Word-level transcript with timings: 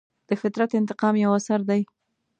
د 0.29 0.31
فطرت 0.41 0.71
انتقام 0.79 1.15
یو 1.23 1.31
اثر 1.39 1.59
دی. 1.69 1.81